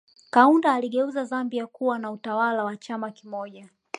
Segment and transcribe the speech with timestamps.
[0.29, 3.69] Kaunda aliigeuza Zambia kuwa na utawala wa chama kimoja